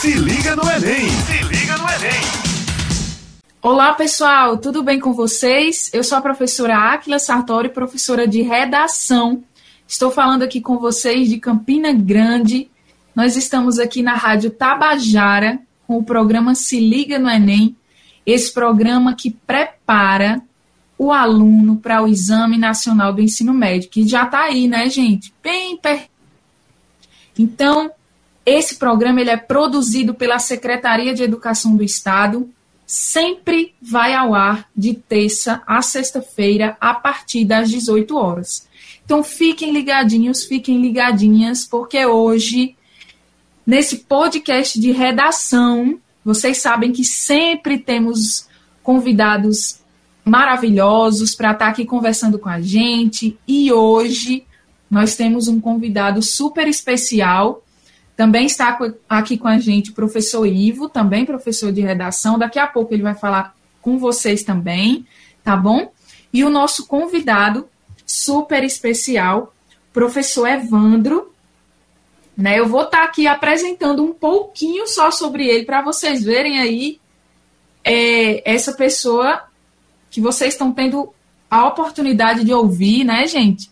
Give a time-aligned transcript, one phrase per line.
[0.00, 1.10] Se liga no Enem!
[1.10, 2.22] Se liga no Enem!
[3.60, 5.90] Olá, pessoal, tudo bem com vocês?
[5.92, 9.44] Eu sou a professora Áquila Sartori, professora de redação.
[9.86, 12.70] Estou falando aqui com vocês de Campina Grande.
[13.14, 17.76] Nós estamos aqui na Rádio Tabajara com o programa Se Liga no Enem,
[18.24, 20.40] esse programa que prepara
[20.96, 25.30] o aluno para o Exame Nacional do Ensino Médio, que já está aí, né, gente?
[25.42, 26.08] Bem perto.
[27.38, 27.90] Então,
[28.44, 32.48] esse programa ele é produzido pela Secretaria de Educação do Estado,
[32.86, 38.66] sempre vai ao ar de terça a sexta-feira, a partir das 18 horas.
[39.04, 42.74] Então fiquem ligadinhos, fiquem ligadinhas, porque hoje,
[43.66, 48.48] nesse podcast de redação, vocês sabem que sempre temos
[48.82, 49.80] convidados
[50.24, 53.38] maravilhosos para estar aqui conversando com a gente.
[53.46, 54.44] E hoje
[54.90, 57.62] nós temos um convidado super especial
[58.20, 62.38] também está aqui com a gente o professor Ivo, também professor de redação.
[62.38, 65.06] Daqui a pouco ele vai falar com vocês também,
[65.42, 65.90] tá bom?
[66.30, 67.66] E o nosso convidado
[68.04, 69.54] super especial,
[69.90, 71.32] professor Evandro.
[72.36, 72.58] Né?
[72.58, 77.00] Eu vou estar tá aqui apresentando um pouquinho só sobre ele para vocês verem aí
[77.82, 79.44] é, essa pessoa
[80.10, 81.10] que vocês estão tendo
[81.50, 83.70] a oportunidade de ouvir, né, gente?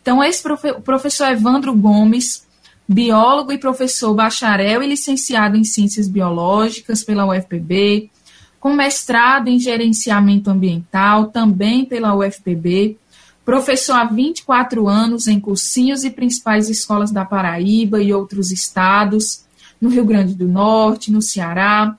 [0.00, 2.48] Então, esse profe professor Evandro Gomes,
[2.92, 8.10] biólogo e professor bacharel e licenciado em Ciências Biológicas pela UFPB,
[8.58, 12.98] com mestrado em Gerenciamento Ambiental, também pela UFPB,
[13.44, 19.44] professor há 24 anos em cursinhos e principais escolas da Paraíba e outros estados,
[19.80, 21.96] no Rio Grande do Norte, no Ceará,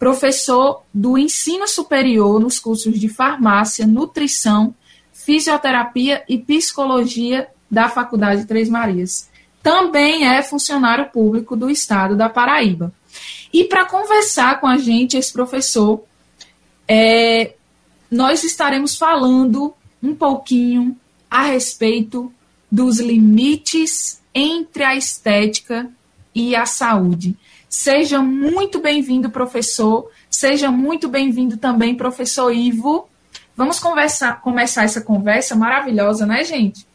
[0.00, 4.74] professor do ensino superior nos cursos de farmácia, nutrição,
[5.12, 9.32] fisioterapia e psicologia da Faculdade Três Marias
[9.64, 12.92] também é funcionário público do estado da Paraíba.
[13.50, 16.04] E para conversar com a gente, esse professor,
[16.86, 17.54] é,
[18.10, 20.94] nós estaremos falando um pouquinho
[21.30, 22.30] a respeito
[22.70, 25.88] dos limites entre a estética
[26.34, 27.34] e a saúde.
[27.66, 30.10] Seja muito bem-vindo, professor.
[30.28, 33.08] Seja muito bem-vindo também, professor Ivo.
[33.56, 36.86] Vamos conversar, começar essa conversa maravilhosa, né, gente?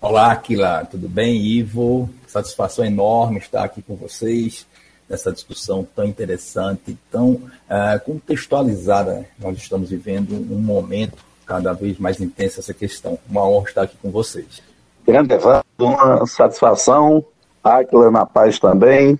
[0.00, 1.36] Olá, Aquila, tudo bem?
[1.36, 4.66] Ivo, satisfação enorme estar aqui com vocês
[5.08, 9.26] nessa discussão tão interessante, tão uh, contextualizada.
[9.38, 13.18] Nós estamos vivendo um momento cada vez mais intenso essa questão.
[13.28, 14.62] Uma honra estar aqui com vocês.
[15.04, 17.24] Grande Evandro, uma satisfação.
[17.62, 19.18] Aquila na paz também.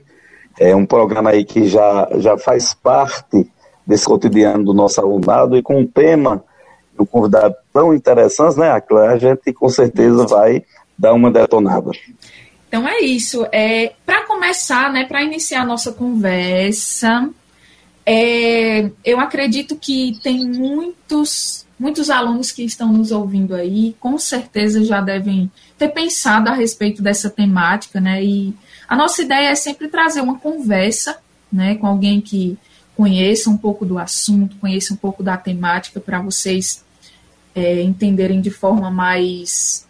[0.58, 3.50] É um programa aí que já, já faz parte
[3.84, 6.44] desse cotidiano do nosso alunado e com um tema
[7.00, 9.10] um convidado tão interessante, né, Acla?
[9.10, 10.62] A gente com certeza vai
[10.96, 11.90] dar uma detonada.
[12.70, 13.44] Então é isso.
[13.50, 17.28] É, para começar, né, para iniciar a nossa conversa,
[18.06, 24.84] é, eu acredito que tem muitos, muitos alunos que estão nos ouvindo aí, com certeza
[24.84, 28.22] já devem ter pensado a respeito dessa temática, né?
[28.22, 28.54] E
[28.88, 31.18] a nossa ideia é sempre trazer uma conversa,
[31.52, 32.56] né, com alguém que
[32.96, 36.84] conheça um pouco do assunto, conheça um pouco da temática para vocês
[37.52, 39.88] é, entenderem de forma mais,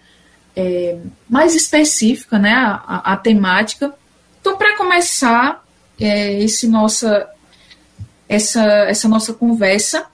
[0.54, 3.94] é, mais específica né, a, a temática.
[4.40, 5.64] Então, para começar
[5.98, 7.28] é, esse nossa,
[8.28, 10.06] essa, essa nossa conversa,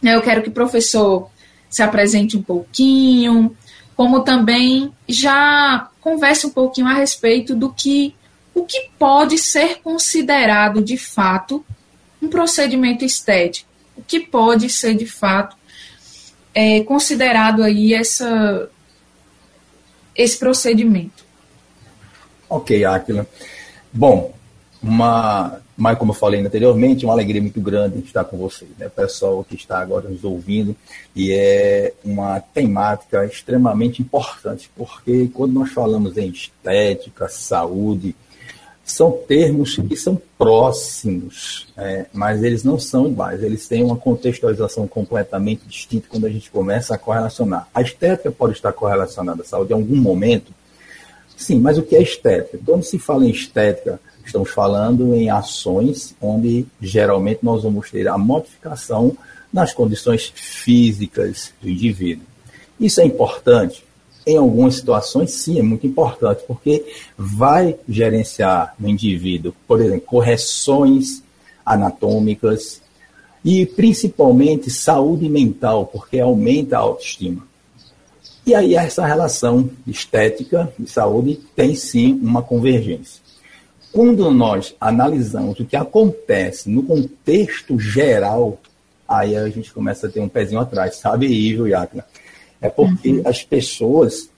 [0.00, 1.30] né, eu quero que o professor
[1.68, 3.56] se apresente um pouquinho,
[3.96, 8.14] como também já converse um pouquinho a respeito do que
[8.54, 11.64] o que pode ser considerado de fato
[12.20, 15.56] um procedimento estético, o que pode ser de fato
[16.54, 18.70] é, considerado aí essa,
[20.16, 21.24] esse procedimento.
[22.48, 23.26] Ok, Aquila.
[23.92, 24.32] Bom,
[24.82, 28.88] uma, mas como eu falei anteriormente, uma alegria muito grande estar com vocês, né?
[28.88, 30.76] pessoal que está agora nos ouvindo,
[31.14, 38.14] e é uma temática extremamente importante, porque quando nós falamos em estética, saúde,
[38.92, 44.86] são termos que são próximos, é, mas eles não são iguais, eles têm uma contextualização
[44.86, 47.68] completamente distinta quando a gente começa a correlacionar.
[47.74, 50.52] A estética pode estar correlacionada à saúde em algum momento,
[51.36, 52.58] sim, mas o que é estética?
[52.64, 58.18] Quando se fala em estética, estamos falando em ações onde geralmente nós vamos ter a
[58.18, 59.16] modificação
[59.52, 62.24] nas condições físicas do indivíduo.
[62.78, 63.84] Isso é importante?
[64.26, 66.84] Em algumas situações, sim, é muito importante, porque
[67.16, 71.22] vai gerenciar no indivíduo, por exemplo, correções
[71.64, 72.80] anatômicas
[73.44, 77.46] e principalmente saúde mental, porque aumenta a autoestima.
[78.46, 83.22] E aí essa relação estética e saúde tem sim uma convergência.
[83.92, 88.58] quando nós analisamos o que acontece no contexto geral,
[89.06, 92.04] aí a gente começa a ter um pezinho atrás, sabe, Ivo e Yakna?
[92.62, 93.22] É porque uhum.
[93.26, 94.30] as pessoas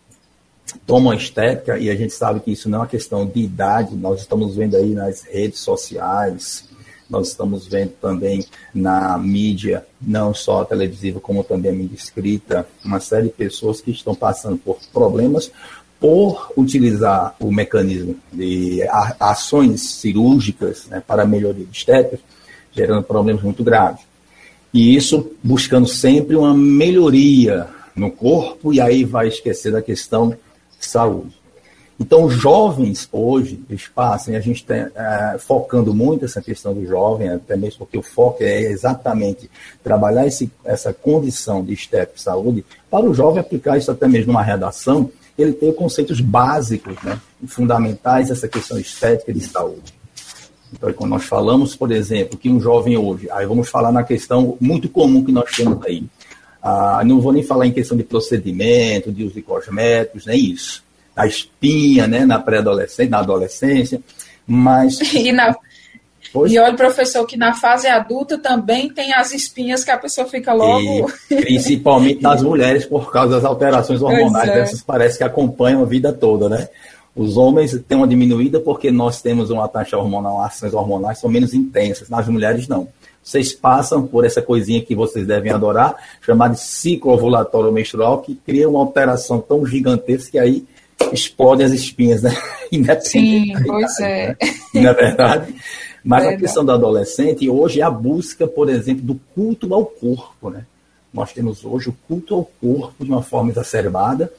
[0.87, 3.95] tomam a estética e a gente sabe que isso não é uma questão de idade,
[3.95, 6.65] nós estamos vendo aí nas redes sociais,
[7.09, 8.45] nós estamos vendo também
[8.75, 13.91] na mídia, não só televisiva, como também a mídia escrita, uma série de pessoas que
[13.91, 15.53] estão passando por problemas
[16.01, 18.83] por utilizar o mecanismo de
[19.19, 22.23] ações cirúrgicas né, para melhoria de estética,
[22.73, 24.03] gerando problemas muito graves.
[24.73, 30.37] E isso buscando sempre uma melhoria no corpo, e aí vai esquecer da questão de
[30.87, 31.45] saúde.
[31.99, 37.29] Então, jovens hoje, eles passam, a gente está é, focando muito essa questão do jovem,
[37.29, 39.49] até mesmo porque o foco é exatamente
[39.83, 44.43] trabalhar esse, essa condição de e saúde, para o jovem aplicar isso até mesmo numa
[44.43, 45.09] redação,
[45.39, 49.95] ele tem conceitos básicos, né, fundamentais dessa questão estética de saúde.
[50.73, 54.57] Então, quando nós falamos, por exemplo, que um jovem hoje, aí vamos falar na questão
[54.61, 56.05] muito comum que nós temos aí.
[56.67, 60.83] Ah, não vou nem falar em questão de procedimento, de uso de cosméticos, nem isso.
[61.15, 64.01] A espinha, né, na pré-adolescência, na adolescência,
[64.47, 64.99] mas...
[65.13, 65.55] E, na...
[66.47, 70.55] e olha, professor, que na fase adulta também tem as espinhas que a pessoa fica
[70.55, 71.13] logo...
[71.31, 74.61] E, principalmente nas mulheres, por causa das alterações hormonais, é.
[74.61, 76.67] essas parece que acompanham a vida toda, né?
[77.15, 81.53] Os homens têm uma diminuída porque nós temos uma taxa hormonal, ações hormonais são menos
[81.53, 82.89] intensas, nas mulheres não.
[83.25, 88.35] Vocês passam por essa coisinha que vocês devem adorar, chamada de ciclo ovulatório menstrual, que
[88.35, 90.65] cria uma alteração tão gigantesca que aí
[91.11, 92.31] explode as espinhas, né?
[93.01, 94.37] Sim, pois é.
[94.75, 94.85] Né?
[94.85, 95.55] É verdade?
[96.05, 100.51] Mas a questão do adolescente hoje é a busca, por exemplo, do culto ao corpo,
[100.51, 100.67] né?
[101.13, 104.31] Nós temos hoje o culto ao corpo de uma forma exacerbada,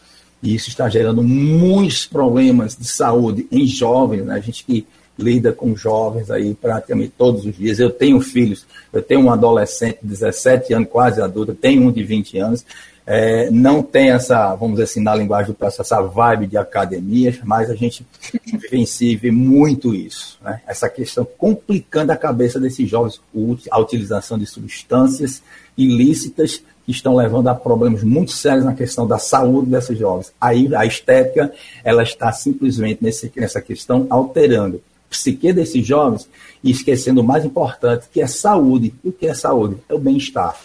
[0.43, 4.35] e isso está gerando muitos problemas de saúde em jovens, né?
[4.35, 4.85] A gente que
[5.17, 7.79] lida com jovens aí praticamente todos os dias.
[7.79, 12.03] Eu tenho filhos, eu tenho um adolescente de 17 anos, quase adulto, tenho um de
[12.03, 12.65] 20 anos.
[13.07, 17.39] É, não tem essa, vamos dizer assim, na linguagem do processo, essa vibe de academias,
[17.43, 18.05] mas a gente
[18.43, 20.39] vivencia e vê muito isso.
[20.43, 20.59] Né?
[20.65, 23.21] Essa questão complicando a cabeça desses jovens,
[23.69, 25.43] a utilização de substâncias
[25.77, 30.33] ilícitas que estão levando a problemas muito sérios na questão da saúde desses jovens.
[30.41, 31.53] Aí a estética,
[31.83, 34.81] ela está simplesmente nesse, nessa questão alterando
[35.17, 36.29] psique desses jovens
[36.63, 38.93] e esquecendo o mais importante, que é saúde.
[39.03, 39.77] E o que é saúde?
[39.87, 40.55] É o bem-estar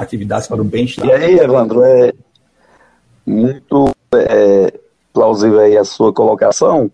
[0.00, 1.06] atividades para o bem-estar.
[1.06, 2.12] E aí, Evandro, é
[3.26, 4.72] muito é,
[5.12, 6.90] plausível aí a sua colocação,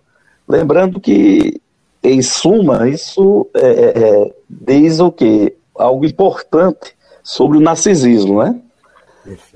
[0.48, 1.60] lembrando que,
[2.02, 5.56] em suma, isso é, é, é diz o quê?
[5.76, 8.60] Algo importante sobre o narcisismo, né?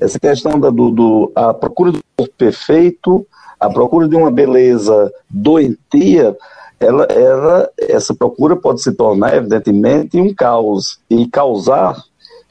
[0.01, 3.27] Essa questão da do, do, a procura do corpo perfeito,
[3.59, 6.37] a procura de uma beleza doentia,
[6.81, 12.03] ela, ela, essa procura pode se tornar, evidentemente, um caos e causar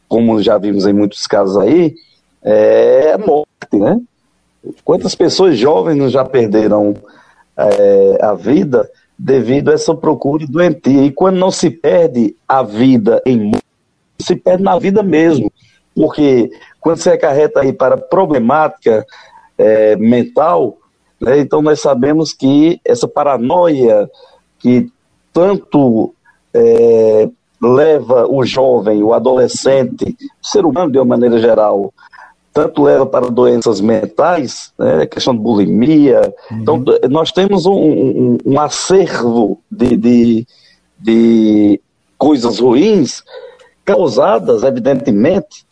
[0.09, 1.95] como já vimos em muitos casos aí,
[2.41, 4.01] é morte, né?
[4.83, 6.95] Quantas pessoas jovens já perderam
[7.55, 11.05] é, a vida devido a essa procura doentia?
[11.05, 13.65] E quando não se perde a vida em morte,
[14.19, 15.51] se perde na vida mesmo.
[15.95, 16.49] Porque
[16.81, 19.05] quando você acarreta aí para problemática
[19.57, 20.78] é, mental,
[21.19, 24.09] né, então nós sabemos que essa paranoia
[24.57, 24.89] que
[25.33, 26.13] tanto
[26.53, 27.29] é,
[27.61, 31.93] leva o jovem, o adolescente, o ser humano de uma maneira geral,
[32.53, 36.33] tanto leva para doenças mentais, né, questão de bulimia.
[36.51, 36.57] Uhum.
[36.59, 40.47] Então, nós temos um, um, um acervo de, de,
[40.99, 41.81] de
[42.17, 43.23] coisas ruins
[43.85, 45.65] causadas, evidentemente,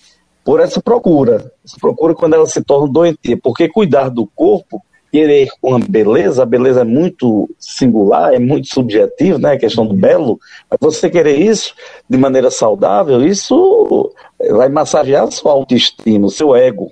[0.44, 1.52] por essa procura.
[1.66, 3.38] Essa procura quando ela se torna doentia.
[3.42, 4.82] Porque cuidar do corpo
[5.18, 9.54] querer uma beleza, a beleza é muito singular, é muito subjetivo, né?
[9.54, 10.40] A questão do belo.
[10.80, 11.74] Você querer isso
[12.08, 14.14] de maneira saudável, isso
[14.52, 16.92] vai massagear a sua autoestima, o seu ego.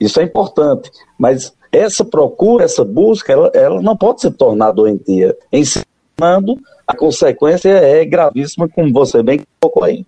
[0.00, 0.90] Isso é importante.
[1.18, 5.36] Mas essa procura, essa busca, ela, ela não pode se tornar doentia.
[5.52, 10.06] Ensinando, a consequência é gravíssima, como você bem colocou aí.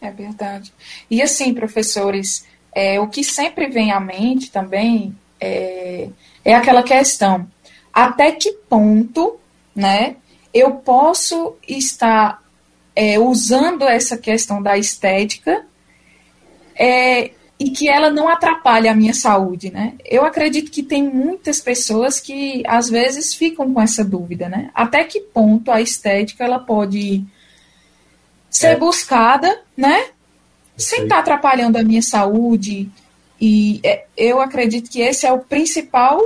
[0.00, 0.72] É verdade.
[1.08, 6.08] E assim, professores, é, o que sempre vem à mente também é,
[6.44, 7.46] é aquela questão:
[7.92, 9.38] até que ponto,
[9.74, 10.16] né,
[10.52, 12.42] eu posso estar
[12.94, 15.64] é, usando essa questão da estética
[16.74, 19.94] é, e que ela não atrapalhe a minha saúde, né?
[20.04, 24.70] Eu acredito que tem muitas pessoas que às vezes ficam com essa dúvida, né?
[24.74, 27.24] Até que ponto a estética ela pode
[28.50, 28.76] ser é.
[28.76, 30.08] buscada, né?
[30.76, 32.90] Sem estar tá atrapalhando a minha saúde,
[33.40, 36.20] e é, eu acredito que esse é o principal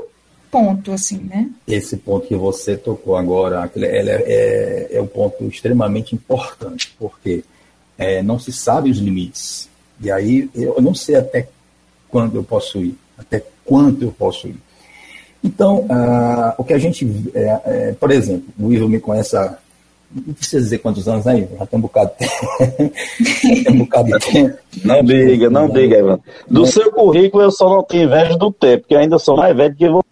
[0.50, 1.49] ponto, assim, né?
[1.67, 7.45] Esse ponto que você tocou agora, ele é, é, é um ponto extremamente importante, porque
[7.97, 9.69] é, não se sabe os limites.
[10.00, 11.49] E aí eu não sei até
[12.09, 14.57] quando eu posso ir, até quanto eu posso ir.
[15.43, 19.57] Então, ah, o que a gente, é, é, por exemplo, o Ivo me conhece há,
[20.12, 22.93] não precisa dizer quantos anos aí, já tem um bocado de tempo.
[23.64, 24.59] tem um bocado de tempo.
[24.85, 26.21] Não diga, não diga, Ivan.
[26.49, 29.75] Do seu currículo eu só não tenho inveja do tempo, porque ainda sou mais velho
[29.75, 30.07] que você.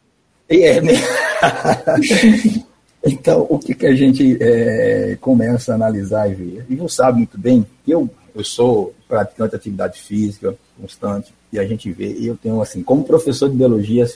[0.50, 0.92] É, né?
[3.04, 6.66] então, o que, que a gente é, começa a analisar e ver?
[6.70, 11.58] E você sabe muito bem que eu, eu sou praticante de atividade física constante, e
[11.58, 14.06] a gente vê, e eu tenho assim, como professor de biologia,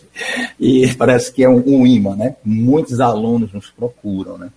[0.61, 2.37] e parece que é um, um imã, né?
[2.45, 4.51] Muitos alunos nos procuram, né?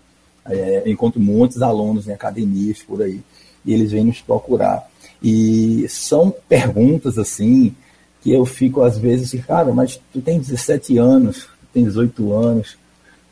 [0.48, 3.22] É, encontro muitos alunos em academias por aí,
[3.66, 4.88] e eles vêm nos procurar.
[5.22, 7.76] E são perguntas assim,
[8.22, 12.78] que eu fico às vezes assim, cara, mas tu tem 17 anos, tem 18 anos.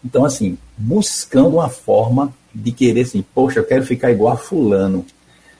[0.03, 5.05] Então, assim, buscando uma forma de querer assim, poxa, eu quero ficar igual a fulano.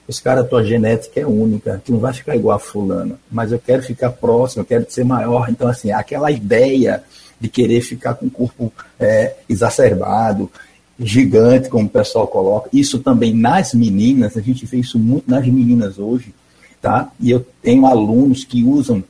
[0.06, 3.58] Os caras, tua genética é única, tu não vai ficar igual a fulano, mas eu
[3.58, 5.48] quero ficar próximo, eu quero ser maior.
[5.48, 7.02] Então, assim, aquela ideia
[7.40, 10.50] de querer ficar com o corpo é, exacerbado,
[10.98, 15.46] gigante, como o pessoal coloca, isso também nas meninas, a gente vê isso muito nas
[15.46, 16.34] meninas hoje,
[16.80, 17.10] tá?
[17.20, 19.02] E eu tenho alunos que usam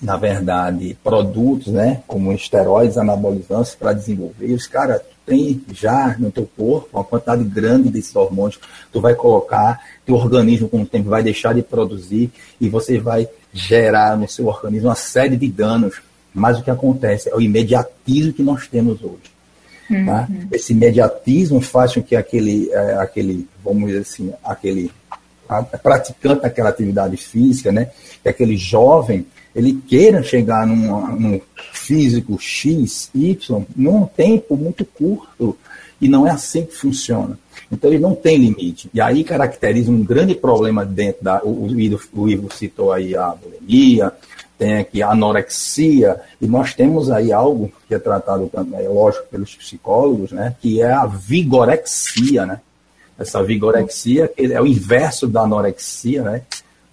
[0.00, 4.52] na verdade, produtos, né, como esteroides anabolizantes para desenvolver.
[4.52, 8.60] Os caras tem já no teu corpo uma quantidade grande desses hormônios,
[8.92, 13.28] tu vai colocar, teu organismo com o tempo vai deixar de produzir e você vai
[13.52, 16.00] gerar no seu organismo uma série de danos.
[16.32, 19.37] Mas o que acontece é o imediatismo que nós temos hoje.
[19.90, 20.06] Uhum.
[20.06, 20.28] Tá?
[20.52, 24.90] Esse imediatismo faz com que aquele, é, aquele, vamos dizer assim, aquele
[25.82, 27.90] praticante daquela atividade física, né,
[28.22, 31.40] que aquele jovem, ele queira chegar num, num
[31.72, 35.56] físico X, Y, num tempo muito curto.
[36.00, 37.36] E não é assim que funciona.
[37.72, 38.88] Então ele não tem limite.
[38.94, 41.42] E aí caracteriza um grande problema dentro da.
[41.42, 44.12] O, o, Ivo, o Ivo citou aí a bulimia,
[44.58, 50.32] tem aqui anorexia, e nós temos aí algo que é tratado é lógico, pelos psicólogos,
[50.32, 50.56] né?
[50.60, 52.60] Que é a vigorexia, né?
[53.16, 56.42] Essa vigorexia é o inverso da anorexia, né?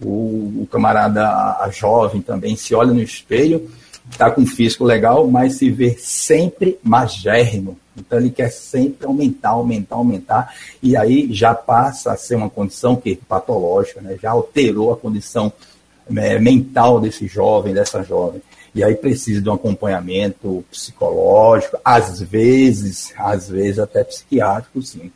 [0.01, 3.69] O, o camarada a, a jovem também se olha no espelho,
[4.09, 7.77] está com um físico legal, mas se vê sempre magérrimo.
[7.97, 10.53] Então ele quer sempre aumentar, aumentar, aumentar,
[10.83, 14.17] e aí já passa a ser uma condição que patológica, né?
[14.21, 15.51] já alterou a condição
[16.15, 18.41] é, mental desse jovem, dessa jovem.
[18.73, 25.11] E aí precisa de um acompanhamento psicológico, às vezes, às vezes até psiquiátrico, sim.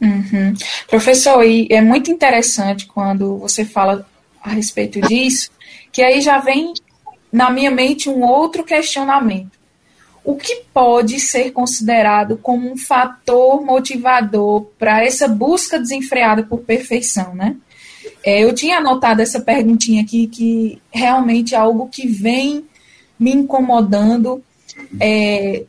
[0.00, 0.52] Uhum.
[0.88, 4.06] Professor, e é muito interessante quando você fala
[4.42, 5.50] a respeito disso,
[5.92, 6.74] que aí já vem
[7.32, 9.56] na minha mente um outro questionamento.
[10.24, 17.32] O que pode ser considerado como um fator motivador para essa busca desenfreada por perfeição,
[17.32, 17.56] né?
[18.26, 22.64] É, eu tinha anotado essa perguntinha aqui, que realmente é algo que vem
[23.16, 24.42] me incomodando.
[24.98, 25.62] É,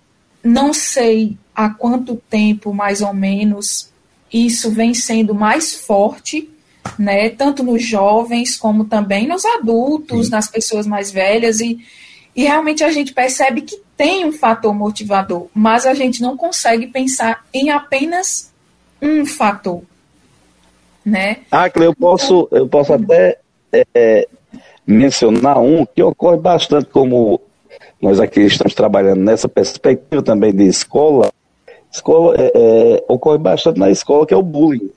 [0.44, 3.92] não sei há quanto tempo, mais ou menos,
[4.34, 6.50] isso vem sendo mais forte,
[6.98, 10.32] né, tanto nos jovens como também nos adultos, Sim.
[10.32, 11.78] nas pessoas mais velhas e,
[12.36, 16.88] e realmente a gente percebe que tem um fator motivador, mas a gente não consegue
[16.88, 18.52] pensar em apenas
[19.00, 19.84] um fator,
[21.08, 21.38] né?
[21.50, 23.38] Ah, eu posso, eu posso até
[23.72, 24.28] é,
[24.86, 27.40] mencionar um que ocorre bastante como
[28.02, 31.32] nós aqui estamos trabalhando nessa perspectiva também de escola,
[31.90, 34.92] escola é, é, ocorre bastante na escola, que é o bullying.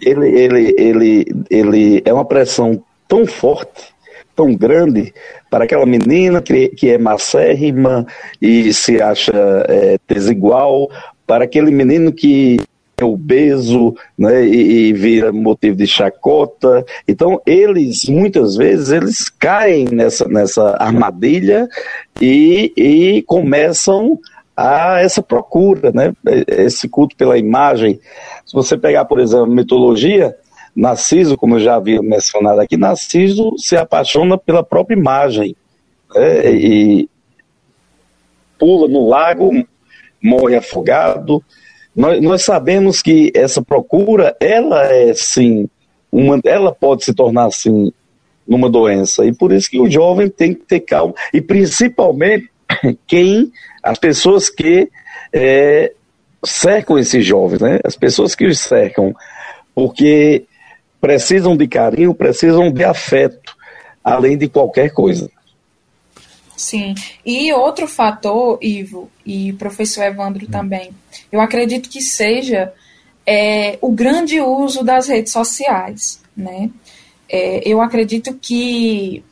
[0.00, 3.94] Ele, ele, ele, ele é uma pressão tão forte,
[4.34, 5.12] tão grande,
[5.50, 8.06] para aquela menina que, que é macérrima
[8.40, 9.32] e se acha
[9.68, 10.90] é, desigual,
[11.26, 16.84] para aquele menino que é obeso né, e, e, vira motivo de chacota.
[17.08, 21.68] Então, eles, muitas vezes, eles caem nessa, nessa armadilha
[22.20, 24.18] e, e começam
[24.56, 26.12] a essa procura, né?
[26.46, 27.98] esse culto pela imagem.
[28.46, 30.36] Se você pegar, por exemplo, mitologia,
[30.76, 35.56] Narciso, como eu já havia mencionado aqui, Narciso se apaixona pela própria imagem
[36.14, 36.52] né?
[36.52, 37.08] e
[38.58, 39.50] pula no lago,
[40.22, 41.42] morre afogado.
[41.94, 45.68] Nós, nós sabemos que essa procura, ela é sim,
[46.10, 47.92] uma, ela pode se tornar assim
[48.46, 52.50] numa doença e por isso que o jovem tem que ter calma e principalmente
[53.06, 53.50] quem
[53.82, 54.90] as pessoas que
[55.32, 55.92] é,
[56.44, 57.80] cercam esses jovens, né?
[57.84, 59.14] as pessoas que os cercam,
[59.74, 60.44] porque
[61.00, 63.54] precisam de carinho, precisam de afeto,
[64.02, 65.30] além de qualquer coisa.
[66.56, 66.94] Sim.
[67.24, 70.50] E outro fator, Ivo e professor Evandro hum.
[70.50, 70.90] também,
[71.30, 72.72] eu acredito que seja
[73.26, 76.70] é, o grande uso das redes sociais, né?
[77.28, 79.24] É, eu acredito que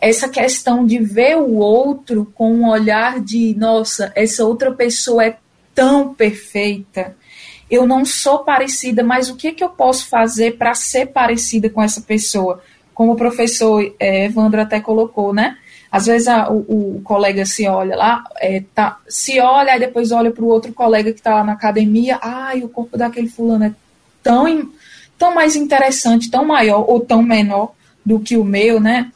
[0.00, 5.38] essa questão de ver o outro com um olhar de, nossa, essa outra pessoa é
[5.74, 7.16] tão perfeita,
[7.70, 11.82] eu não sou parecida, mas o que, que eu posso fazer para ser parecida com
[11.82, 12.62] essa pessoa?
[12.94, 15.56] Como o professor é, Evandro até colocou, né?
[15.96, 20.12] Às vezes a, o, o, colega se olha lá, é, tá, se olha e depois
[20.12, 23.64] olha para o outro colega que está lá na academia, ai, o corpo daquele fulano
[23.64, 23.74] é
[24.22, 24.70] tão,
[25.16, 27.72] tão mais interessante, tão maior ou tão menor
[28.04, 29.10] do que o meu, né?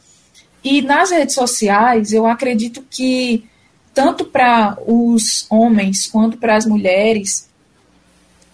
[0.65, 3.45] E nas redes sociais, eu acredito que
[3.93, 7.47] tanto para os homens quanto para as mulheres,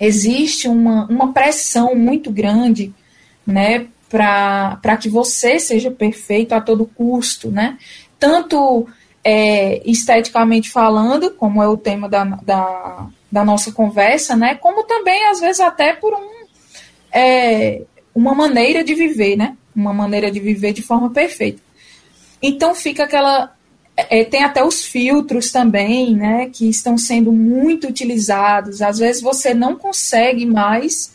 [0.00, 2.92] existe uma, uma pressão muito grande,
[3.46, 7.78] né, para que você seja perfeito a todo custo, né?
[8.18, 8.86] Tanto
[9.22, 14.54] é, esteticamente falando, como é o tema da, da, da, nossa conversa, né?
[14.54, 16.46] Como também, às vezes, até por um,
[17.12, 17.82] é,
[18.14, 19.56] uma maneira de viver, né?
[19.74, 21.60] Uma maneira de viver de forma perfeita.
[22.40, 23.56] Então fica aquela
[23.96, 28.82] é, tem até os filtros também, né, que estão sendo muito utilizados.
[28.82, 31.14] Às vezes você não consegue mais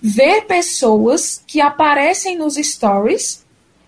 [0.00, 3.44] ver pessoas que aparecem nos stories,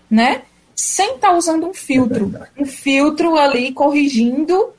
[0.09, 0.43] né,
[0.75, 2.33] sem estar tá usando um filtro.
[2.55, 4.73] É um filtro ali corrigindo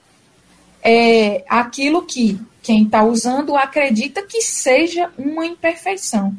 [0.82, 6.34] é, aquilo que quem está usando acredita que seja uma imperfeição.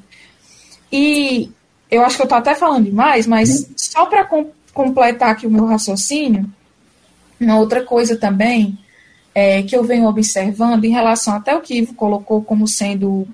[0.91, 1.51] E
[1.89, 5.51] eu acho que eu estou até falando demais, mas só para com, completar aqui o
[5.51, 6.50] meu raciocínio,
[7.39, 8.77] uma outra coisa também
[9.35, 13.27] é, que eu venho observando em relação até o que Ivo colocou como sendo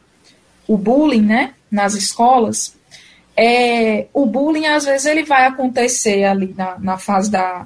[0.68, 2.76] o bullying, né, nas escolas,
[3.42, 7.66] é, o bullying às vezes ele vai acontecer ali na, na fase da,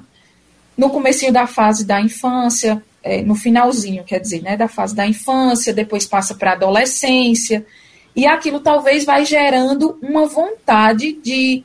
[0.76, 5.06] no comecinho da fase da infância, é, no finalzinho, quer dizer, né, da fase da
[5.06, 7.66] infância, depois passa para a adolescência,
[8.14, 11.62] e aquilo talvez vai gerando uma vontade de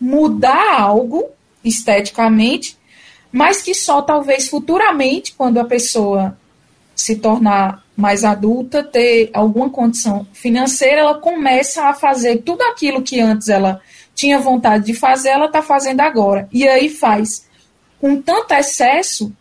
[0.00, 1.26] mudar algo
[1.62, 2.78] esteticamente
[3.34, 6.38] mas que só talvez futuramente, quando a pessoa
[6.94, 13.20] se tornar mais adulta, ter alguma condição financeira, ela começa a fazer tudo aquilo que
[13.20, 13.80] antes ela
[14.14, 16.48] tinha vontade de fazer, ela está fazendo agora.
[16.52, 17.46] E aí faz
[18.00, 19.32] com tanto excesso,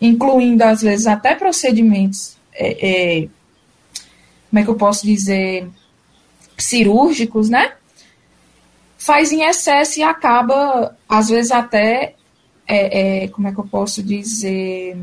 [0.00, 3.28] incluindo às vezes até procedimentos, é, é,
[4.50, 5.68] como é que eu posso dizer,
[6.56, 7.72] cirúrgicos, né?
[8.96, 12.14] Faz em excesso e acaba, às vezes, até
[12.66, 14.98] é, é, como é que eu posso dizer,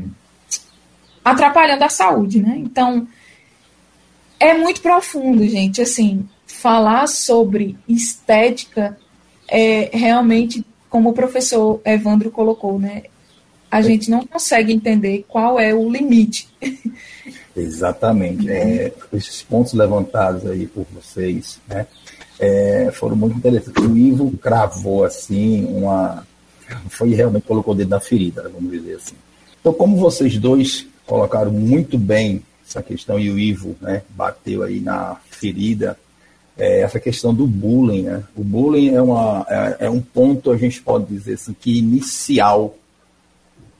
[1.26, 2.54] atrapalhando a saúde, né?
[2.58, 3.04] Então,
[4.38, 5.82] é muito profundo, gente.
[5.82, 8.96] Assim, falar sobre estética
[9.48, 13.02] é realmente, como o professor Evandro colocou, né?
[13.68, 16.48] A gente não consegue entender qual é o limite.
[17.56, 18.48] Exatamente.
[18.48, 21.88] É, esses pontos levantados aí por vocês, né?
[22.38, 23.82] É, foram muito interessantes.
[23.82, 26.24] O Ivo cravou assim uma
[26.88, 29.14] foi realmente colocou o dedo na ferida, vamos dizer assim.
[29.60, 34.80] Então, como vocês dois colocaram muito bem essa questão, e o Ivo né, bateu aí
[34.80, 35.96] na ferida,
[36.58, 38.02] é, essa questão do bullying.
[38.02, 38.24] Né?
[38.34, 42.74] O bullying é, uma, é, é, um ponto, a gente pode dizer assim, que inicial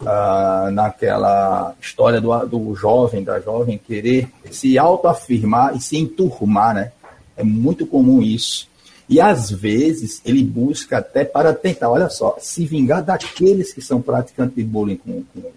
[0.04, 6.92] ah, naquela história do, do jovem, da jovem querer se autoafirmar e se enturmar, né?
[7.36, 8.68] É muito comum isso.
[9.08, 14.02] E às vezes ele busca até para tentar, olha só, se vingar daqueles que são
[14.02, 15.50] praticantes de bullying com, com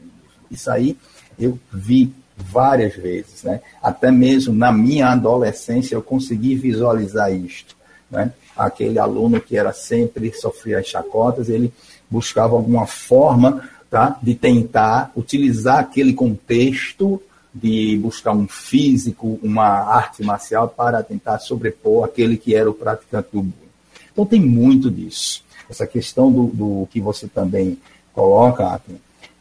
[0.49, 0.95] Isso aí
[1.39, 3.61] eu vi várias vezes, né?
[3.81, 7.75] Até mesmo na minha adolescência eu consegui visualizar isto,
[8.09, 8.31] né?
[8.55, 11.73] Aquele aluno que era sempre sofria chacotas, ele
[12.09, 17.21] buscava alguma forma, tá, de tentar utilizar aquele contexto
[17.53, 23.29] de buscar um físico, uma arte marcial para tentar sobrepor aquele que era o praticante
[23.31, 23.69] do bullying.
[24.11, 25.43] Então tem muito disso.
[25.69, 27.77] Essa questão do, do que você também
[28.13, 28.81] coloca,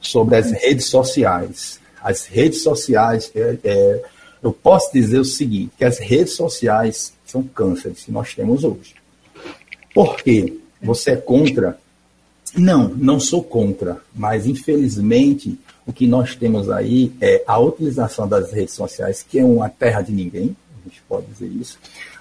[0.00, 1.80] sobre as redes sociais.
[2.08, 4.02] As redes sociais, é, é,
[4.42, 8.94] eu posso dizer o seguinte, que as redes sociais são cânceres que nós temos hoje.
[9.94, 10.56] Por quê?
[10.80, 11.78] Você é contra?
[12.56, 18.52] Não, não sou contra, mas infelizmente o que nós temos aí é a utilização das
[18.52, 21.78] redes sociais, que é uma terra de ninguém, a gente pode dizer isso,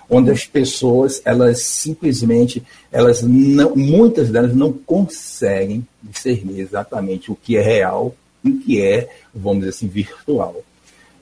[0.09, 7.55] onde as pessoas, elas simplesmente, elas não, muitas delas não conseguem discernir exatamente o que
[7.55, 8.13] é real
[8.53, 10.55] que é, vamos dizer assim, virtual.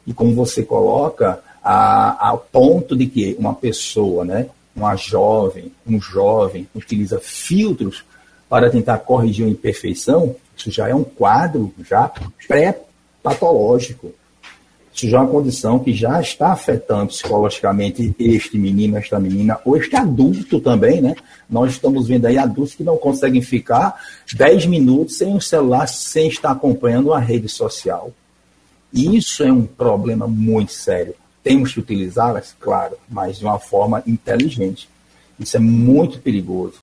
[0.06, 6.00] E como você coloca, a, a ponto de que uma pessoa, né, uma jovem, um
[6.00, 8.04] jovem, utiliza filtros
[8.48, 12.12] para tentar corrigir uma imperfeição, Isso já é um quadro já
[12.48, 14.14] pré-patológico.
[14.96, 19.76] Isso já é uma condição que já está afetando psicologicamente este menino, esta menina, ou
[19.76, 21.14] este adulto também, né?
[21.50, 24.02] Nós estamos vendo aí adultos que não conseguem ficar
[24.34, 28.14] 10 minutos sem o celular, sem estar acompanhando uma rede social.
[28.94, 31.14] Isso é um problema muito sério.
[31.44, 34.88] Temos que utilizá-las, claro, mas de uma forma inteligente.
[35.38, 36.76] Isso é muito perigoso.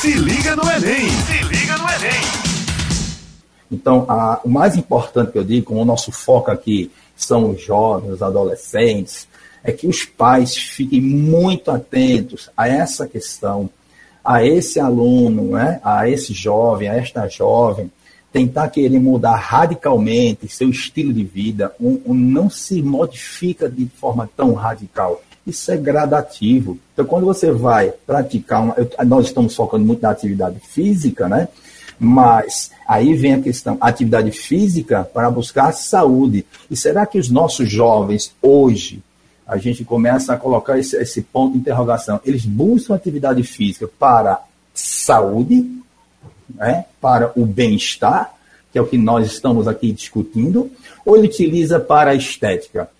[0.00, 1.10] Se liga no Enem!
[1.10, 2.46] Se liga no Enem!
[3.70, 7.62] Então, a, o mais importante que eu digo, com o nosso foco aqui são os
[7.62, 9.26] jovens, os adolescentes,
[9.64, 13.68] é que os pais fiquem muito atentos a essa questão,
[14.24, 17.90] a esse aluno, né, a esse jovem, a esta jovem,
[18.32, 24.28] tentar querer mudar radicalmente seu estilo de vida, um, um, não se modifica de forma
[24.36, 25.22] tão radical.
[25.46, 26.78] Isso é gradativo.
[26.92, 28.76] Então, quando você vai praticar, uma,
[29.06, 31.48] nós estamos focando muito na atividade física, né?
[31.98, 36.46] Mas aí vem a questão, atividade física para buscar saúde.
[36.70, 39.02] E será que os nossos jovens hoje,
[39.46, 44.40] a gente começa a colocar esse, esse ponto de interrogação, eles buscam atividade física para
[44.74, 45.70] saúde,
[46.54, 48.34] né, para o bem-estar,
[48.72, 50.70] que é o que nós estamos aqui discutindo,
[51.04, 52.90] ou ele utiliza para a estética?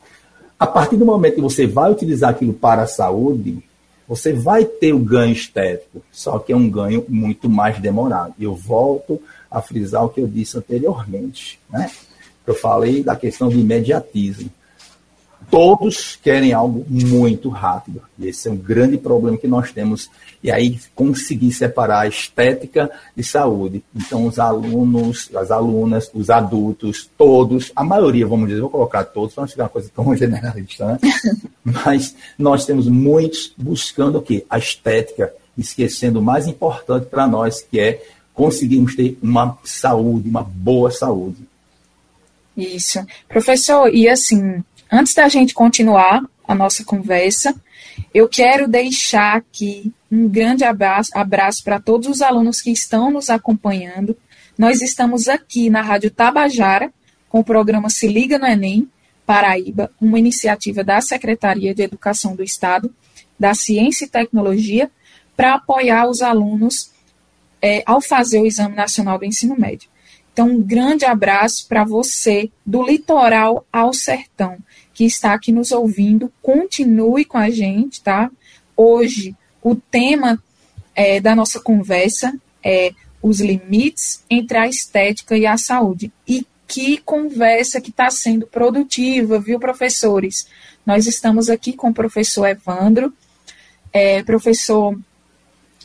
[0.59, 3.63] A partir do momento que você vai utilizar aquilo para a saúde,
[4.09, 8.35] você vai ter o ganho estético, só que é um ganho muito mais demorado.
[8.39, 11.59] Eu volto a frisar o que eu disse anteriormente.
[11.69, 11.91] Né?
[12.47, 14.51] Eu falei da questão do imediatismo.
[15.51, 18.03] Todos querem algo muito rápido.
[18.19, 20.11] E esse é um grande problema que nós temos.
[20.43, 23.83] E aí, conseguir separar a estética de saúde.
[23.95, 29.35] Então, os alunos, as alunas, os adultos, todos, a maioria, vamos dizer, vou colocar todos,
[29.35, 30.99] para não ficar uma coisa tão generalista, né?
[31.65, 34.45] Mas nós temos muitos buscando o quê?
[34.49, 38.03] A estética, esquecendo o mais importante para nós, que é
[38.35, 41.39] conseguirmos ter uma saúde, uma boa saúde.
[42.57, 43.05] Isso.
[43.29, 47.55] Professor, e assim, Antes da gente continuar a nossa conversa,
[48.15, 53.29] eu quero deixar aqui um grande abraço, abraço para todos os alunos que estão nos
[53.29, 54.17] acompanhando.
[54.57, 56.93] Nós estamos aqui na Rádio Tabajara
[57.29, 58.89] com o programa Se Liga no Enem,
[59.27, 62.95] Paraíba, uma iniciativa da Secretaria de Educação do Estado,
[63.39, 64.91] da Ciência e Tecnologia,
[65.37, 66.93] para apoiar os alunos
[67.61, 69.91] é, ao fazer o Exame Nacional do Ensino Médio.
[70.33, 74.59] Então, um grande abraço para você, do litoral ao sertão
[74.97, 78.31] que está aqui nos ouvindo, continue com a gente, tá?
[78.75, 80.43] Hoje, o tema
[80.95, 86.11] é, da nossa conversa é os limites entre a estética e a saúde.
[86.27, 90.49] E que conversa que está sendo produtiva, viu, professores?
[90.87, 93.13] Nós estamos aqui com o professor Evandro,
[93.93, 94.99] é, professor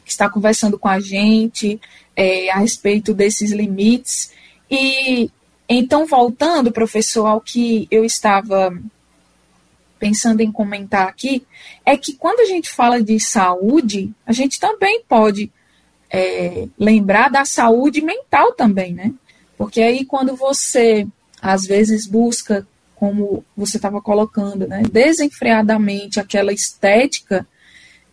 [0.05, 1.81] que está conversando com a gente
[2.15, 4.31] é, a respeito desses limites.
[4.69, 5.29] E
[5.67, 8.73] então, voltando, professor, ao que eu estava
[10.01, 11.45] pensando em comentar aqui,
[11.85, 15.51] é que quando a gente fala de saúde, a gente também pode
[16.09, 19.13] é, lembrar da saúde mental também, né?
[19.55, 21.07] Porque aí quando você
[21.39, 27.47] às vezes busca, como você estava colocando, né, desenfreadamente aquela estética,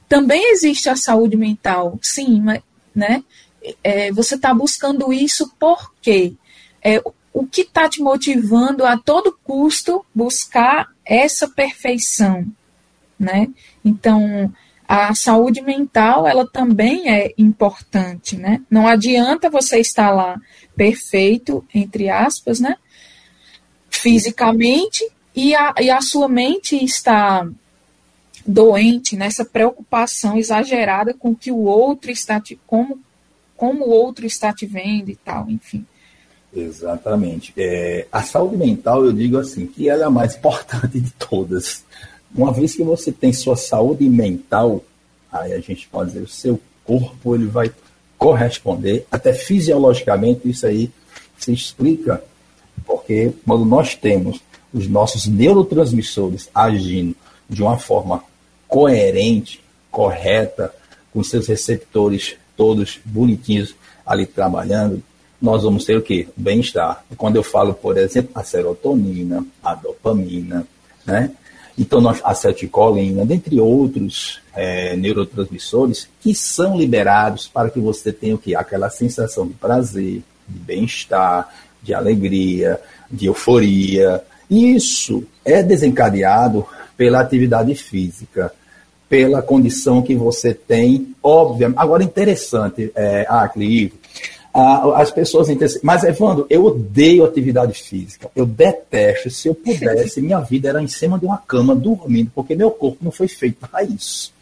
[0.06, 2.60] também existe a saúde mental, sim, mas,
[2.94, 3.24] né?
[3.82, 6.34] É, você está buscando isso por quê?
[6.84, 12.46] É, o que está te motivando a todo custo buscar essa perfeição,
[13.18, 13.48] né?
[13.84, 14.52] Então,
[14.86, 18.60] a saúde mental, ela também é importante, né?
[18.70, 20.40] Não adianta você estar lá
[20.76, 22.76] perfeito, entre aspas, né?
[23.90, 25.02] Fisicamente,
[25.34, 27.48] e a, e a sua mente está
[28.46, 32.98] doente nessa preocupação exagerada com que o outro está te, como
[33.58, 35.84] como o outro está te vendo e tal, enfim.
[36.58, 37.52] Exatamente.
[37.56, 41.84] É, a saúde mental, eu digo assim, que ela é a mais importante de todas.
[42.34, 44.84] Uma vez que você tem sua saúde mental,
[45.32, 47.70] aí a gente pode dizer, o seu corpo ele vai
[48.16, 50.90] corresponder, até fisiologicamente isso aí
[51.38, 52.22] se explica,
[52.84, 54.40] porque quando nós temos
[54.74, 57.14] os nossos neurotransmissores agindo
[57.48, 58.22] de uma forma
[58.66, 60.74] coerente, correta,
[61.12, 65.02] com seus receptores todos bonitinhos ali trabalhando,
[65.40, 66.28] nós vamos ter o quê?
[66.36, 67.04] Bem-estar.
[67.16, 70.66] Quando eu falo, por exemplo, a serotonina, a dopamina,
[71.06, 71.30] né?
[71.78, 78.34] Então, nós, a acetilcolina, dentre outros é, neurotransmissores que são liberados para que você tenha
[78.34, 78.56] o quê?
[78.56, 81.48] Aquela sensação de prazer, de bem-estar,
[81.80, 84.24] de alegria, de euforia.
[84.50, 88.52] Isso é desencadeado pela atividade física,
[89.08, 91.78] pela condição que você tem, obviamente.
[91.78, 93.24] Agora, interessante, é,
[94.54, 95.78] as pessoas entendem.
[95.82, 98.30] Mas, Evandro, eu odeio atividade física.
[98.34, 99.30] Eu detesto.
[99.30, 102.98] Se eu pudesse, minha vida era em cima de uma cama, dormindo, porque meu corpo
[103.02, 104.32] não foi feito para isso.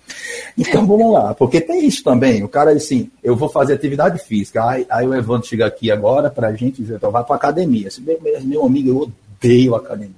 [0.57, 2.43] Então vamos lá, porque tem isso também.
[2.43, 4.65] O cara assim, eu vou fazer atividade física.
[4.65, 7.89] Aí, aí o Evandro chega aqui agora para a gente dizer, então vai para academia.
[8.43, 10.15] Meu amigo, eu odeio academia.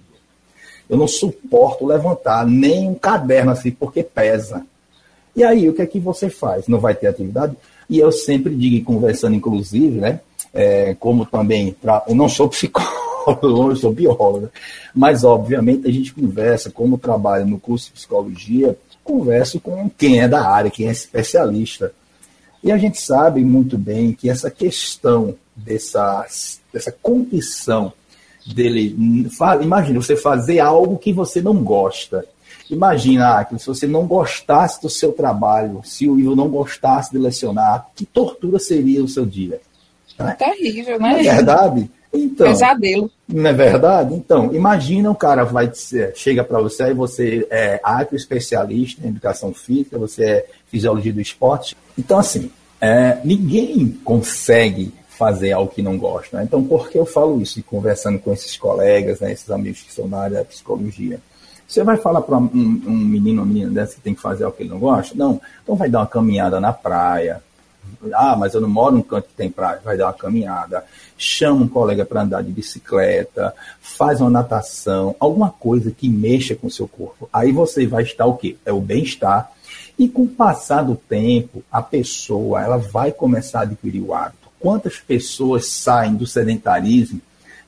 [0.89, 4.65] Eu não suporto levantar nem um caderno assim, porque pesa.
[5.35, 6.67] E aí, o que é que você faz?
[6.67, 7.55] Não vai ter atividade?
[7.89, 10.21] E eu sempre digo, conversando inclusive, né?
[10.53, 14.49] É, como também, pra, eu não sou psicólogo, eu sou biólogo, né?
[14.95, 20.29] mas obviamente a gente conversa, como trabalho no curso de psicologia, converso com quem é
[20.29, 21.93] da área, quem é especialista.
[22.63, 26.27] E a gente sabe muito bem que essa questão dessa,
[26.73, 27.93] dessa condição
[28.47, 28.97] dele.
[29.63, 32.25] Imagina você fazer algo que você não gosta.
[32.71, 37.19] Imagina, que se você não gostasse do seu trabalho, se o Ivo não gostasse de
[37.19, 39.61] lecionar, que tortura seria o seu dia?
[40.19, 40.37] Né?
[40.39, 41.11] Terrível, né?
[41.11, 41.91] Não é verdade?
[42.13, 43.11] Então, Pesadelo.
[43.29, 44.15] Não é verdade?
[44.15, 45.71] Então, imagina um cara vai
[46.15, 51.21] chega para você e você é arte especialista em educação física, você é fisiologia do
[51.21, 51.77] esporte.
[51.99, 52.51] Então, assim,
[52.81, 56.39] é, ninguém consegue fazer algo que não gosta.
[56.39, 56.45] Né?
[56.45, 57.59] Então, por que eu falo isso?
[57.59, 61.21] E conversando com esses colegas, né, esses amigos que são da área da psicologia.
[61.69, 64.57] Você vai falar para um, um, menino ou menina dessa que tem que fazer algo
[64.57, 65.15] que ele não gosta?
[65.15, 65.39] Não.
[65.63, 67.43] Então vai dar uma caminhada na praia.
[68.15, 69.79] Ah, mas eu não moro num canto que tem praia.
[69.85, 70.83] Vai dar uma caminhada.
[71.19, 73.55] Chama um colega para andar de bicicleta.
[73.83, 75.15] Faz uma natação.
[75.21, 77.29] Alguma coisa que mexa com o seu corpo.
[77.31, 78.57] Aí você vai estar o quê?
[78.65, 79.53] É o bem-estar.
[79.99, 84.49] E com o passar do tempo, a pessoa ela vai começar a adquirir o hábito.
[84.59, 87.21] Quantas pessoas saem do sedentarismo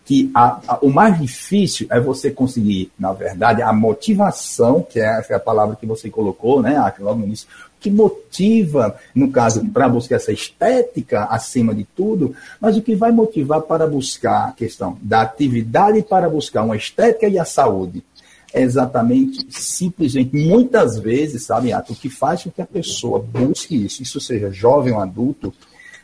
[0.04, 5.24] que a, a, o mais difícil é você conseguir, na verdade, a motivação, que é
[5.28, 7.46] é a palavra que você colocou, né, logo no início,
[7.80, 13.10] que motiva, no caso, para buscar essa estética acima de tudo, mas o que vai
[13.10, 18.04] motivar para buscar a questão da atividade para buscar uma estética e a saúde.
[18.52, 24.02] É exatamente, simplesmente, muitas vezes, sabe, o que faz com que a pessoa busque isso,
[24.02, 25.54] isso seja jovem ou adulto,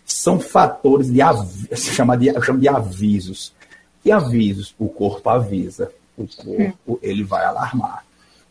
[0.04, 1.18] são fatores de,
[1.76, 3.52] chama de, de avisos.
[4.06, 8.04] E avisos, o corpo avisa, o corpo ele vai alarmar.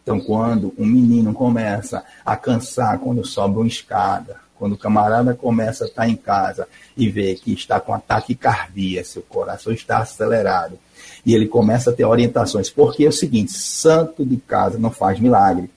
[0.03, 5.85] Então, quando um menino começa a cansar quando sobe uma escada, quando o camarada começa
[5.85, 10.77] a estar em casa e vê que está com ataque cardíaco, seu coração está acelerado,
[11.25, 15.21] e ele começa a ter orientações, porque é o seguinte, santo de casa não faz
[15.21, 15.69] milagre.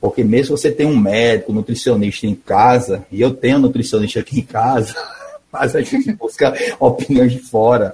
[0.00, 4.38] Porque mesmo você tem um médico, nutricionista em casa, e eu tenho um nutricionista aqui
[4.38, 4.94] em casa,
[5.50, 7.92] mas a gente busca opiniões de fora.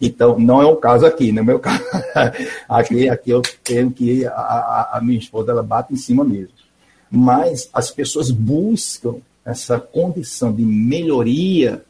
[0.00, 1.32] Então, não é o caso aqui.
[1.32, 1.82] No meu caso,
[2.68, 6.54] aqui, aqui eu tenho que a, a minha esposa ela bate em cima mesmo.
[7.10, 11.82] Mas as pessoas buscam essa condição de melhoria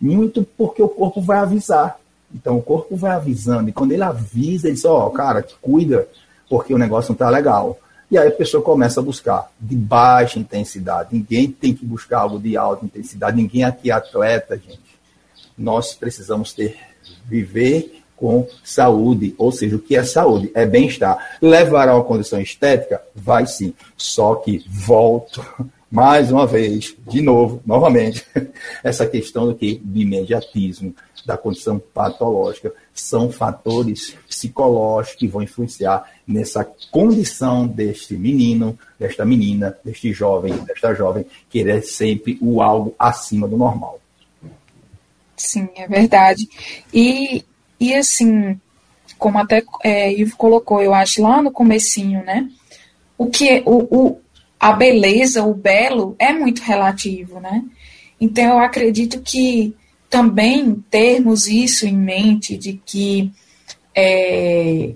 [0.00, 1.98] muito porque o corpo vai avisar.
[2.34, 3.70] Então, o corpo vai avisando.
[3.70, 6.06] E quando ele avisa, ele diz: Ó, oh, cara, cuida,
[6.50, 7.78] porque o negócio não está legal.
[8.10, 11.08] E aí a pessoa começa a buscar de baixa intensidade.
[11.12, 13.36] Ninguém tem que buscar algo de alta intensidade.
[13.36, 14.80] Ninguém aqui é atleta, gente.
[15.58, 16.78] Nós precisamos ter
[17.24, 20.50] viver com saúde, ou seja, o que é saúde?
[20.54, 21.38] É bem-estar.
[21.40, 23.02] Levará uma condição estética?
[23.14, 23.74] Vai sim.
[23.96, 25.44] Só que volto
[25.90, 28.26] mais uma vez, de novo, novamente,
[28.82, 36.08] essa questão do que de imediatismo, da condição patológica, são fatores psicológicos que vão influenciar
[36.26, 43.46] nessa condição deste menino, desta menina, deste jovem, desta jovem, querer sempre o algo acima
[43.48, 44.00] do normal.
[45.36, 46.48] Sim, é verdade.
[46.92, 47.44] E,
[47.78, 48.58] e assim,
[49.18, 52.48] como até é, Ivo colocou, eu acho, lá no comecinho, né?
[53.18, 54.20] O que é, o, o,
[54.58, 57.62] a beleza, o belo, é muito relativo, né?
[58.20, 59.74] Então eu acredito que
[60.08, 63.30] também termos isso em mente de que
[63.94, 64.92] é,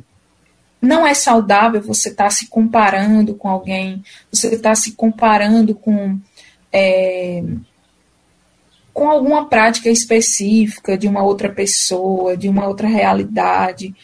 [0.80, 5.74] não é saudável você estar tá se comparando com alguém, você estar tá se comparando
[5.74, 6.18] com
[6.72, 7.42] é,
[8.92, 13.94] com alguma prática específica de uma outra pessoa, de uma outra realidade,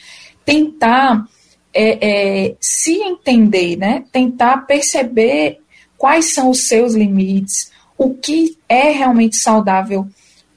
[0.44, 1.26] tentar
[1.74, 4.04] é, é, se entender, né?
[4.12, 5.60] tentar perceber
[5.98, 10.06] quais são os seus limites, o que é realmente saudável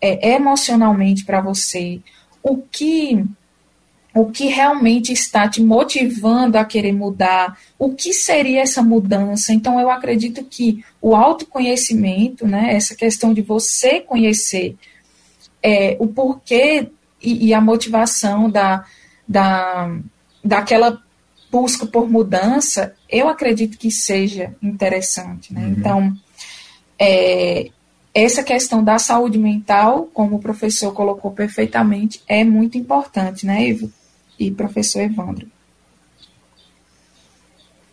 [0.02, 2.00] é, emocionalmente para você,
[2.42, 3.24] o que
[4.20, 9.54] o que realmente está te motivando a querer mudar, o que seria essa mudança.
[9.54, 14.76] Então, eu acredito que o autoconhecimento, né, essa questão de você conhecer
[15.64, 16.90] é, o porquê
[17.22, 18.84] e, e, a motivação da,
[19.26, 19.98] da,
[20.44, 21.02] daquela
[21.50, 25.54] busca por mudança, eu acredito que seja interessante.
[25.54, 25.62] Né?
[25.62, 25.76] Uhum.
[25.78, 26.18] Então,
[27.00, 27.70] é,
[28.14, 33.90] essa questão da saúde mental, como o professor colocou perfeitamente, é muito importante, né, Ivo
[34.40, 35.48] e professor Evandro?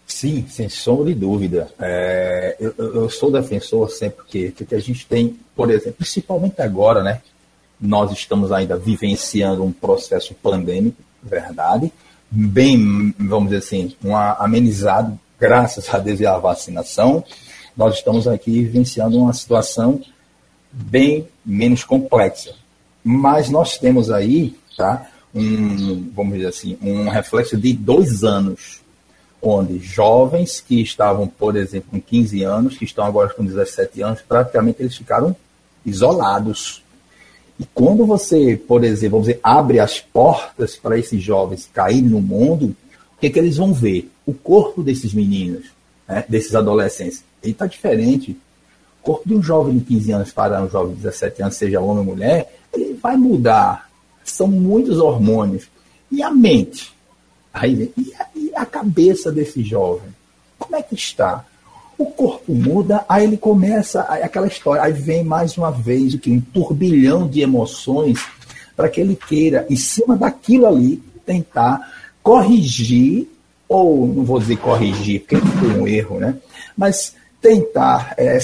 [0.07, 1.69] Sim, sem sombra de dúvida.
[1.79, 7.03] É, eu, eu, sou defensor sempre que, que a gente tem, por exemplo, principalmente agora,
[7.03, 7.21] né?
[7.79, 11.93] Nós estamos ainda vivenciando um processo pandêmico, verdade,
[12.31, 13.95] bem, vamos dizer assim,
[14.39, 17.23] amenizado, graças a Deus e vacinação.
[17.77, 20.01] Nós estamos aqui vivenciando uma situação
[20.73, 22.55] bem menos complexa.
[23.05, 25.11] Mas nós temos aí, tá?
[25.37, 28.81] Um, vamos dizer assim, um reflexo de dois anos
[29.43, 34.23] onde jovens que estavam, por exemplo, com 15 anos, que estão agora com 17 anos,
[34.23, 35.37] praticamente eles ficaram
[35.85, 36.83] isolados.
[37.59, 42.75] E quando você, por exemplo, dizer, abre as portas para esses jovens caírem no mundo,
[43.17, 44.11] o que, é que eles vão ver?
[44.27, 45.67] O corpo desses meninos,
[46.09, 48.33] né, desses adolescentes, ele está diferente.
[49.01, 51.81] O corpo de um jovem de 15 anos para um jovem de 17 anos, seja
[51.81, 53.86] homem ou mulher, ele vai mudar.
[54.31, 55.69] São muitos hormônios.
[56.11, 56.93] E a mente?
[57.53, 60.15] Aí, e a, e a cabeça desse jovem?
[60.59, 61.45] Como é que está?
[61.97, 66.31] O corpo muda, aí ele começa aquela história, aí vem mais uma vez o que
[66.31, 68.23] um turbilhão de emoções
[68.77, 71.91] para que ele queira, em cima daquilo ali, tentar
[72.23, 73.27] corrigir,
[73.67, 76.37] ou não vou dizer corrigir, porque foi um erro, né?
[76.77, 78.39] Mas tentar é,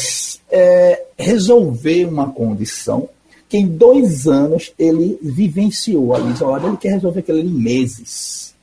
[0.51, 3.09] é, resolver uma condição
[3.53, 6.33] que em dois anos ele vivenciou ali.
[6.41, 8.55] Olha, ele quer resolver aquilo em meses.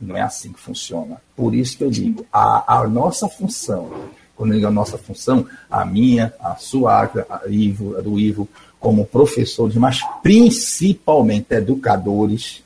[0.00, 1.20] Não é assim que funciona.
[1.34, 3.90] Por isso que eu digo, a, a nossa função,
[4.36, 8.48] quando eu digo a nossa função, a minha, a sua, a, Ivo, a do Ivo,
[8.78, 12.62] como professores, mas principalmente educadores,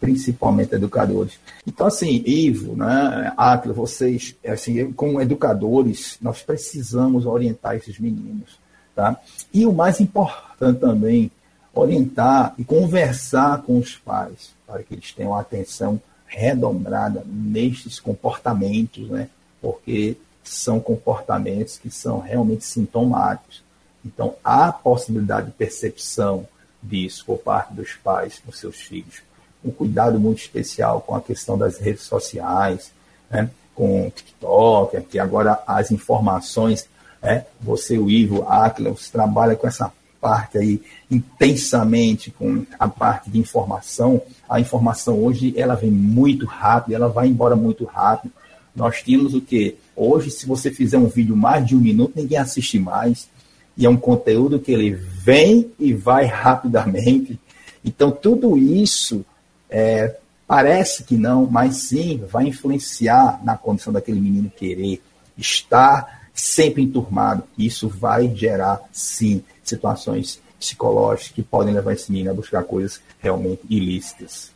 [0.00, 1.34] principalmente educadores.
[1.66, 8.61] Então, assim, Ivo, né, Atlas, vocês, assim, como educadores, nós precisamos orientar esses meninos,
[8.94, 9.20] tá?
[9.52, 11.30] E o mais importante também,
[11.74, 19.28] orientar e conversar com os pais, para que eles tenham atenção redombrada nestes comportamentos, né?
[19.60, 23.62] porque são comportamentos que são realmente sintomáticos.
[24.04, 26.46] Então, há possibilidade de percepção
[26.82, 29.22] disso por parte dos pais com seus filhos.
[29.64, 32.90] Um cuidado muito especial com a questão das redes sociais,
[33.30, 33.48] né?
[33.74, 36.88] com o TikTok, que agora as informações,
[37.22, 37.46] né?
[37.60, 38.44] você, o Ivo
[38.92, 40.80] você trabalha com essa parte aí
[41.10, 47.26] intensamente com a parte de informação, a informação hoje ela vem muito rápido, ela vai
[47.26, 48.32] embora muito rápido.
[48.74, 49.76] Nós tínhamos o que?
[49.94, 53.28] Hoje, se você fizer um vídeo mais de um minuto, ninguém assiste mais.
[53.76, 57.38] E é um conteúdo que ele vem e vai rapidamente.
[57.84, 59.24] Então, tudo isso
[59.68, 65.02] é, parece que não, mas sim vai influenciar na condição daquele menino querer
[65.36, 67.44] estar sempre enturmado.
[67.56, 73.62] Isso vai gerar, sim, situações psicológicas que podem levar esse menino a buscar coisas realmente
[73.68, 74.52] ilícitas.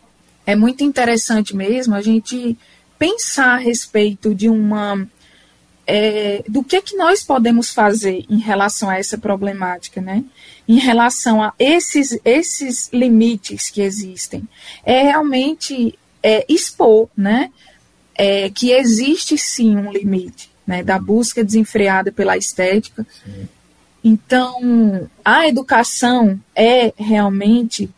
[0.47, 2.57] É muito interessante mesmo a gente
[2.99, 5.07] pensar a respeito de uma
[5.87, 10.25] é, do que que nós podemos fazer em relação a essa problemática, né?
[10.67, 14.49] Em relação a esses esses limites que existem,
[14.85, 17.51] é realmente é, expor, né?
[18.15, 20.83] É, que existe sim um limite, né?
[20.83, 23.07] Da busca desenfreada pela estética.
[24.03, 27.91] Então, a educação é realmente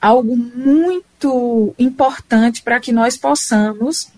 [0.00, 4.08] algo muito importante para que nós possamos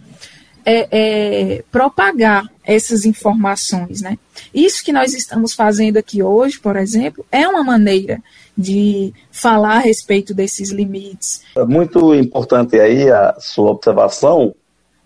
[0.65, 4.17] é, é, propagar essas informações, né?
[4.55, 8.23] Isso que nós estamos fazendo aqui hoje, por exemplo, é uma maneira
[8.57, 11.43] de falar a respeito desses limites.
[11.57, 14.55] É muito importante aí a sua observação,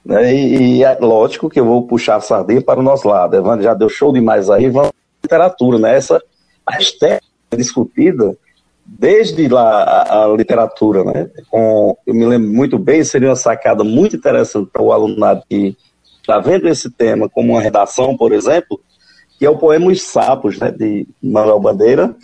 [0.07, 0.33] né?
[0.33, 3.37] E, e é lógico que eu vou puxar a sardinha para o nosso lado.
[3.37, 4.93] Evandro já deu show demais aí, vamos
[5.23, 5.97] literatura, né?
[5.97, 6.23] Essa
[6.65, 7.23] a estética
[7.57, 8.37] discutida
[8.85, 11.29] desde lá a, a, literatura, né?
[11.51, 15.77] Com, eu me lembro muito bem, seria uma sacada muito interessante para o alunado que
[16.21, 18.81] está vendo esse tema como uma redação, por exemplo,
[19.39, 22.15] que é o poema Os Sapos, né, de Manuel Bandeira,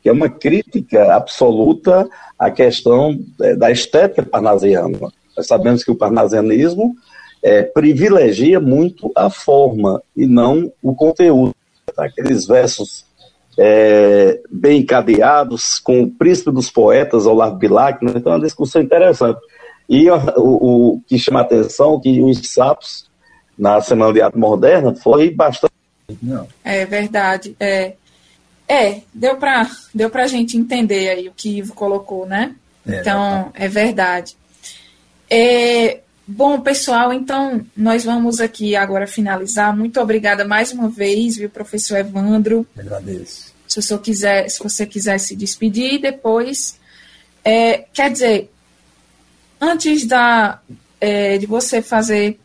[0.00, 4.98] que é uma crítica absoluta à questão é, da estética parnasiana.
[5.36, 6.94] Nós sabemos que o parnasianismo
[7.42, 11.54] é, privilegia muito a forma e não o conteúdo.
[11.96, 13.04] Aqueles versos
[13.58, 18.12] é, bem encadeados, com o príncipe dos poetas, Olavo Bilac, né?
[18.16, 19.40] então é uma discussão interessante.
[19.88, 23.10] E o, o, que chama a atenção que os sapos,
[23.58, 25.72] na Semana de Arte Moderna, foi bastante.
[26.22, 26.46] Não.
[26.64, 27.54] É verdade.
[27.60, 27.94] É,
[28.68, 32.54] é deu para deu a gente entender aí o que Ivo colocou, né?
[32.86, 34.36] É, então, é verdade.
[35.28, 39.76] É, bom, pessoal, então nós vamos aqui agora finalizar.
[39.76, 42.66] Muito obrigada mais uma vez, viu, professor Evandro.
[42.76, 46.78] Agradeço Se você quiser, se você quiser se despedir, depois.
[47.44, 48.50] É, quer dizer,
[49.60, 50.60] antes da,
[51.00, 52.38] é, de você fazer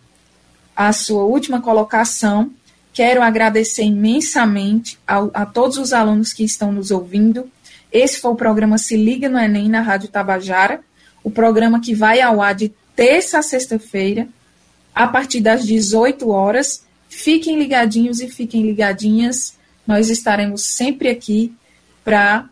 [0.76, 2.52] a sua última colocação,
[2.94, 7.50] quero agradecer imensamente a, a todos os alunos que estão nos ouvindo.
[7.92, 10.82] Esse foi o programa Se Liga no Enem na Rádio Tabajara,
[11.24, 14.28] o programa que vai ao ar de terça a sexta-feira,
[14.94, 16.84] a partir das 18 horas.
[17.08, 19.56] Fiquem ligadinhos e fiquem ligadinhas.
[19.86, 21.54] Nós estaremos sempre aqui
[22.04, 22.50] para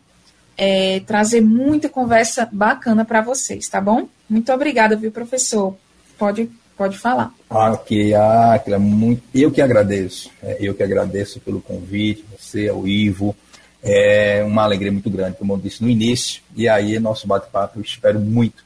[0.55, 4.07] é, trazer muita conversa bacana para vocês, tá bom?
[4.29, 5.75] Muito obrigada, viu, professor?
[6.17, 7.33] Pode, pode falar.
[7.49, 10.29] Ah, ok, ah, muito, eu que agradeço.
[10.41, 13.35] É, eu que agradeço pelo convite, você, o Ivo.
[13.83, 16.41] É uma alegria muito grande, como eu disse no início.
[16.55, 18.64] E aí, nosso bate-papo, espero muito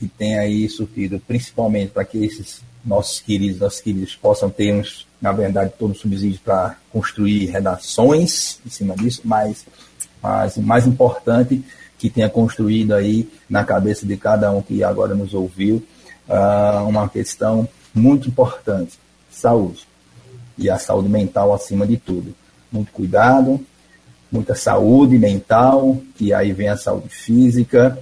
[0.00, 5.06] que tenha aí surtido, principalmente para que esses nossos queridos, nossos queridos possam ter uns,
[5.20, 9.66] na verdade, todo o subsídio para construir redações em cima disso, mas,
[10.22, 11.62] mas o mais importante
[11.98, 15.86] que tenha construído aí na cabeça de cada um que agora nos ouviu
[16.26, 18.98] uh, uma questão muito importante,
[19.30, 19.86] saúde.
[20.56, 22.34] E a saúde mental acima de tudo.
[22.72, 23.60] Muito cuidado,
[24.32, 27.98] muita saúde mental, que aí vem a saúde física,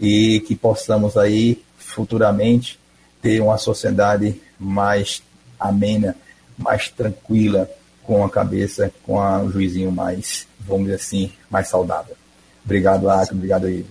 [0.00, 2.78] e que possamos aí futuramente
[3.22, 5.22] ter uma sociedade mais
[5.58, 6.14] amena,
[6.58, 7.68] mais tranquila,
[8.02, 12.16] com a cabeça, com a, o juizinho mais, vamos dizer assim, mais saudável.
[12.64, 13.34] Obrigado, Acre.
[13.34, 13.88] Obrigado, Ivo.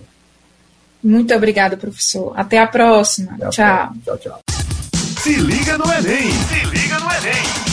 [1.02, 2.32] Muito obrigada, professor.
[2.36, 3.34] Até a próxima.
[3.34, 3.76] Até a tchau.
[3.76, 4.02] Próxima.
[4.04, 4.40] Tchau, tchau.
[5.22, 6.30] Se liga no Enem!
[6.30, 7.65] Se liga no Enem!